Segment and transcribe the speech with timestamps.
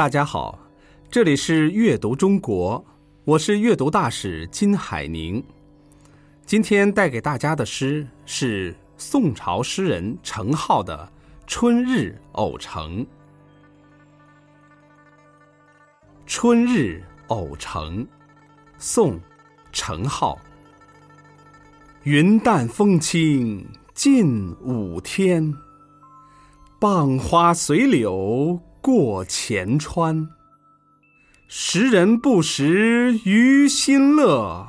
[0.00, 0.58] 大家好，
[1.10, 2.82] 这里是阅读中国，
[3.22, 5.44] 我是阅读大使金海宁。
[6.46, 11.06] 今天带给大家的诗是宋朝诗人程颢的
[11.46, 13.00] 《春日偶成》。
[16.24, 18.02] 《春日偶成》，
[18.78, 19.20] 宋，
[19.70, 20.34] 程颢。
[22.04, 23.62] 云淡风轻
[23.92, 25.52] 近午天，
[26.78, 30.28] 傍花随柳过前川。
[31.48, 34.66] 时人不识余心乐，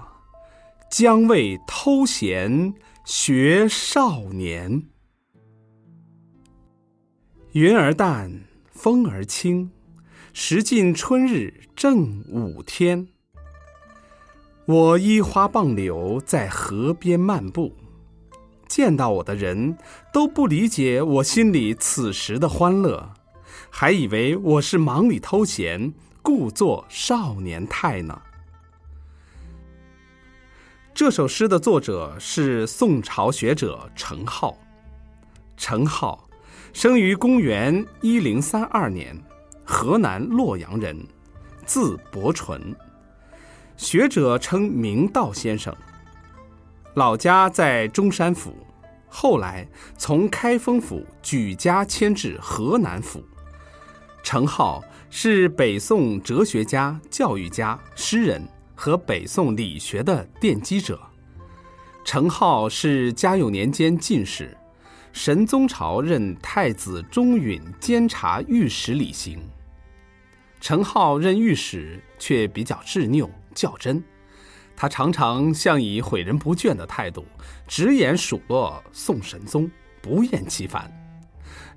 [0.90, 2.74] 将为偷闲
[3.06, 4.84] 学少年。
[7.52, 9.70] 云儿淡，风儿轻，
[10.34, 13.08] 时近春日正午天。
[14.66, 17.76] 我依花傍柳在河边漫步，
[18.68, 19.78] 见到我的人
[20.14, 23.14] 都不理解我心里此时的欢乐，
[23.74, 25.92] 还以为我是忙里偷闲。
[26.24, 28.22] 故作少年态呢。
[30.94, 34.54] 这首诗的作者是宋朝学者程颢。
[35.58, 36.16] 程颢
[36.74, 39.20] 生于公元一零三二年，
[39.66, 40.96] 河南洛阳人，
[41.66, 42.76] 字伯纯。
[43.76, 45.76] 学者称明道先生。
[46.94, 48.56] 老家在中山府，
[49.08, 53.24] 后来从开封府举家迁至河南府。
[54.24, 61.00] 程颢是北宋哲学家、教育家、诗人和北宋理学的奠基者。
[62.06, 64.56] 程颢是嘉佑年间进士，
[65.12, 69.40] 神宗朝任太子中允监察御史李行。
[70.60, 74.04] 程颢任御史却比较执拗较真，
[74.76, 77.26] 他常常像以诲人不倦的态度
[77.68, 79.70] 直言数落宋神宗，
[80.02, 80.92] 不厌其烦。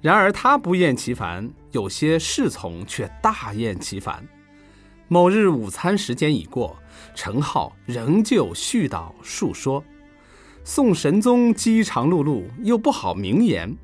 [0.04, 4.22] 然而他不厌其烦，有些侍从却大厌其烦。
[5.08, 6.76] 某日午餐时间已过，
[7.14, 9.82] 程颢仍旧絮叨述说。
[10.62, 13.74] 宋神宗饥肠辘辘，又不好明言，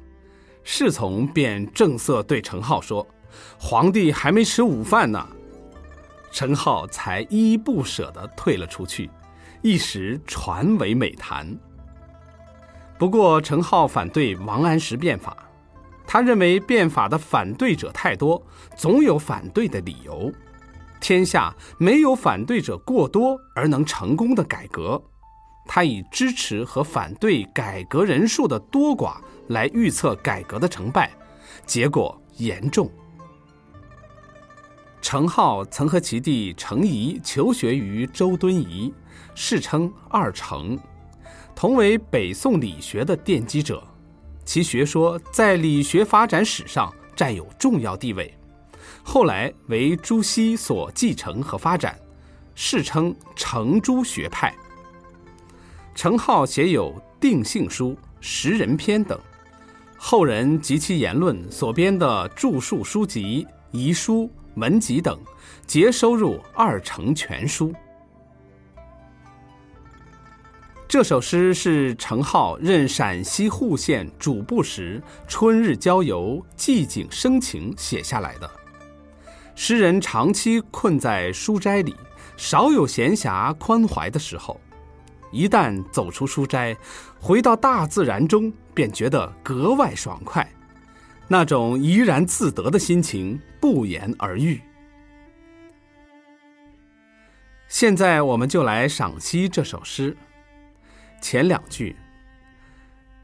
[0.63, 3.07] 侍从便正色对程颢说
[3.59, 5.27] ：“皇帝还没吃午饭呢。”
[6.31, 9.09] 程颢才依依不舍地退了出去，
[9.63, 11.59] 一时传为美谈。
[12.99, 15.47] 不过程颢反对王安石变法。
[16.13, 18.45] 他认为变法的反对者太多，
[18.77, 20.33] 总有反对的理由。
[20.99, 25.01] 天下没有反对者过多而能成功的改革。
[25.67, 29.19] 他以支持和反对改革人数的多寡
[29.51, 31.13] 来预测改革的成败，
[31.65, 32.91] 结果严重。
[35.01, 38.93] 程颢曾和其弟程颐求学于周敦颐，
[39.37, 40.77] 世称二程，
[41.55, 43.81] 同为北宋理学的奠基者。
[44.45, 48.35] 其学说在理学发展史上占有重要地位，
[49.03, 51.99] 后来为朱熹所继承和发展，
[52.55, 54.53] 世称程朱学派。
[55.95, 57.91] 程颢写有《定性书》
[58.21, 59.19] 《识人篇》等，
[59.97, 65.19] 后人及其言论所编的著述书籍、遗书、文集等，
[65.67, 67.69] 皆收入《二程全书》。
[70.91, 78.51] 这首诗是程颢任陕西户县主簿时春日郊游寂景生情写下来的。
[79.55, 81.95] 诗人长期困在书斋里，
[82.37, 84.61] 少有闲暇宽怀的时候。
[85.31, 86.77] 一旦走出书斋，
[87.21, 90.53] 回到大自然中，便觉得格外爽快，
[91.29, 94.61] 那种怡然自得的心情不言而喻。
[97.69, 100.17] 现在我们就来赏析这首诗。
[101.21, 101.95] 前两句：“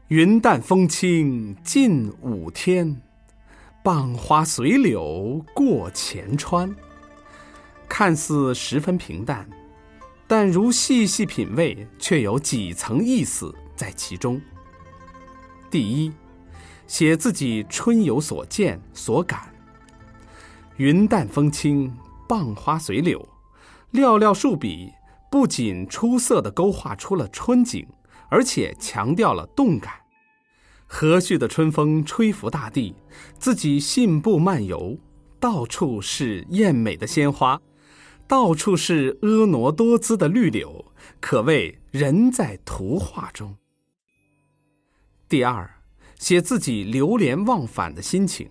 [0.09, 3.01] 云淡风轻近午天，
[3.83, 6.75] 傍花随柳过前川。”
[7.89, 9.49] 看似十分平淡，
[10.27, 14.39] 但如细细品味，却有几层意思在其中。
[15.71, 16.13] 第一，
[16.85, 19.53] 写自己春游所见所感。
[20.75, 21.91] 云淡风轻，
[22.27, 23.27] 傍花随柳，
[23.93, 24.91] 寥寥数笔。
[25.29, 27.87] 不仅出色的勾画出了春景，
[28.29, 29.93] 而且强调了动感。
[30.85, 32.95] 和煦的春风吹拂大地，
[33.37, 34.97] 自己信步漫游，
[35.39, 37.61] 到处是艳美的鲜花，
[38.25, 40.85] 到处是婀娜多姿的绿柳，
[41.19, 43.57] 可谓人在图画中。
[45.27, 45.69] 第二，
[46.17, 48.49] 写自己流连忘返的心情。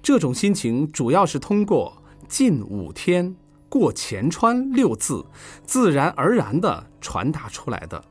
[0.00, 3.34] 这种心情主要是通过近五天。
[3.68, 5.24] 过前川六字，
[5.64, 8.02] 自然而然地传达出来的。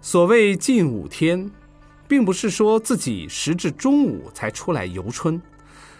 [0.00, 1.50] 所谓近五天，
[2.08, 5.40] 并不是说自己时至中午才出来游春，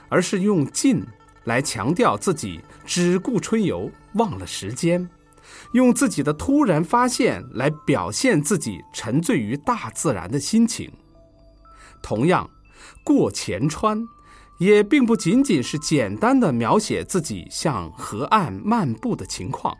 [0.09, 1.05] 而是用“近”
[1.45, 5.07] 来强调自己只顾春游，忘了时间；
[5.73, 10.91] 用自己的突然发现来表现自己沉醉于大自然的心情。
[12.03, 12.51] 同样，
[13.05, 14.05] 过前川，
[14.59, 19.77] 也并不仅仅是简单的描写自己向河岸漫步的情况，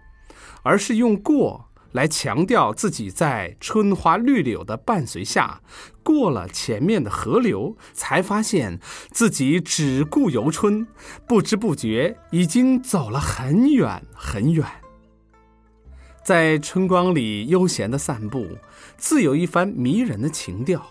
[0.63, 1.69] 而是用过。
[1.93, 5.61] 来强调自己在春花绿柳的伴随下，
[6.03, 8.81] 过了前面的河流，才发现
[9.11, 10.87] 自己只顾游春，
[11.29, 14.67] 不知不觉已经走了很远很远。
[16.25, 18.49] 在春光里悠闲的散步，
[18.97, 20.83] 自有一番迷人的情调。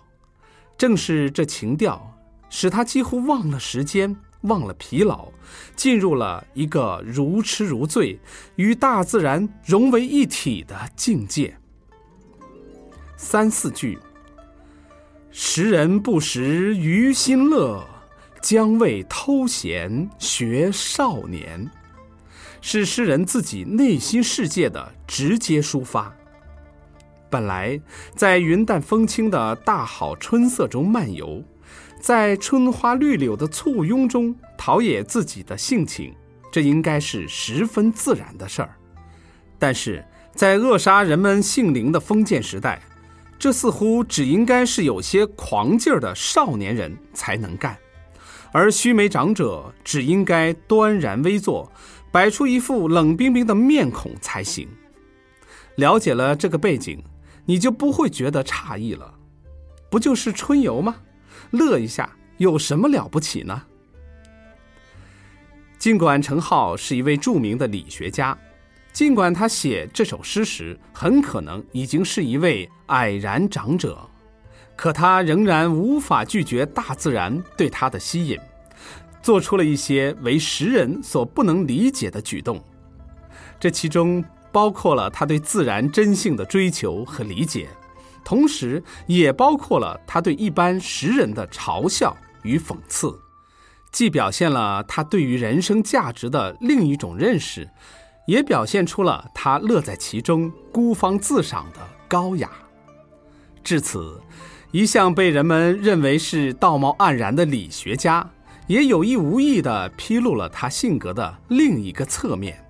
[0.78, 2.16] 正是这情调，
[2.52, 4.16] 使他几乎忘了时间。
[4.46, 5.28] 忘了疲劳，
[5.76, 8.20] 进入了一个如痴如醉、
[8.56, 11.56] 与大自然融为一体的境界。
[13.16, 14.00] 三四句
[15.30, 17.88] ：“时人不识于心乐，
[18.42, 21.70] 将谓偷闲学少年。”
[22.62, 26.12] 是诗人自己内心世界的直接抒发。
[27.30, 27.80] 本来
[28.16, 31.44] 在云淡风轻的大好春色中漫游。
[32.02, 36.14] 在春花绿柳的簇拥中陶冶自己的性情，
[36.52, 38.76] 这应该是十分自然的事儿。
[39.60, 40.04] 但是
[40.34, 42.82] 在扼杀人们性灵的封建时代，
[43.38, 47.78] 这似乎只应该是有些狂劲儿的少年人才能干，
[48.52, 51.72] 而须眉长者只应该端然微坐，
[52.12, 54.68] 摆出一副冷冰冰的面孔才行。
[55.76, 57.04] 了解了这个背景，
[57.46, 59.14] 你就不会觉得诧异了，
[59.92, 60.96] 不就是春游吗？
[61.50, 63.64] 乐一下有什么了不起呢？
[65.78, 68.38] 尽管程颢是一位著名的理学家，
[68.94, 73.98] 尽管他写这首诗时很可能已经是一位矮然长者，
[74.76, 78.38] 可他仍然无法拒绝大自然对他的吸引，
[79.24, 82.64] 做出了一些为时人所不能理解的举动。
[83.60, 87.68] 这其中包括了他对自然真性的追求和理解。
[88.24, 93.20] 同时，也包括了他对一般时人的嘲笑与讽刺，
[93.92, 97.68] 既表现了他对于人生价值的另一种认识，
[98.28, 102.50] 也表现出了他乐在其中、孤芳自赏的高雅。
[103.64, 104.22] 至此，
[104.72, 108.30] 一向被人们认为是道貌岸然的理学家，
[108.68, 112.64] 也有意无意地披露了他性格的另一个侧面。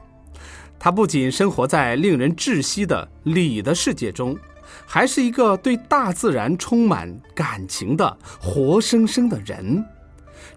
[0.79, 4.35] 他不仅生活在令人窒息的理的世界中。
[4.85, 9.85] 还是一个对大自然充满感情的活生生的人，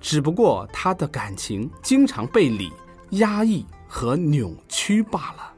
[0.00, 2.72] 只不过他的感情经常被理
[3.11, 5.52] 压抑和扭曲罢了。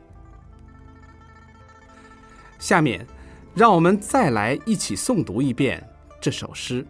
[2.58, 3.06] 下面，
[3.54, 5.82] 让我们再来一起诵读一遍
[6.20, 6.86] 这首诗：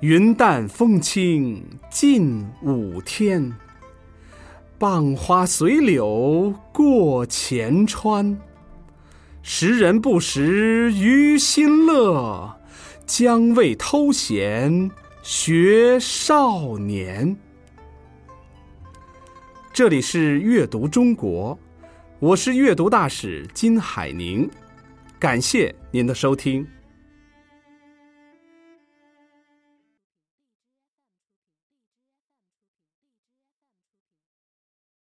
[0.00, 3.54] 云淡风轻近五天，
[4.78, 8.38] 傍花随柳过前川。
[9.48, 12.60] 识人不识于心乐，
[13.06, 14.90] 将谓偷闲
[15.22, 17.36] 学少年。
[19.72, 21.56] 这里是阅读中国，
[22.18, 24.50] 我是阅读大使金海宁，
[25.16, 26.66] 感谢您的收听。